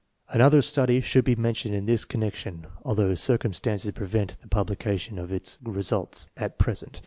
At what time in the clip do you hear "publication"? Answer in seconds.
4.47-5.19